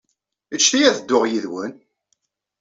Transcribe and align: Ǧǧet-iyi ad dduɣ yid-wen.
Ǧǧet-iyi 0.55 0.87
ad 0.89 0.97
dduɣ 0.99 1.23
yid-wen. 1.27 1.73